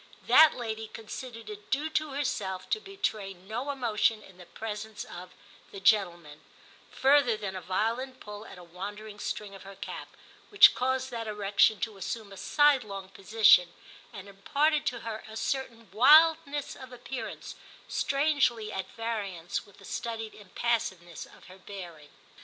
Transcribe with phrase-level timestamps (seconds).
[0.25, 5.35] That lady considered it due to herself to betray no emotion in the presence of
[5.71, 10.07] *the gentlemen * further than a violent pull at a wandering string of her cap,
[10.49, 13.73] which caused that erection to assume a sidelong position,
[14.11, 17.53] and imparted to her a certain wildness of appearance,
[17.87, 22.09] strangely at variance with the studied impassiveness of her bearing.